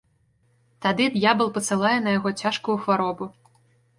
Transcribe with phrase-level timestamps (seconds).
[0.85, 3.25] Тады д'ябал пасылае на яго цяжкую хваробу.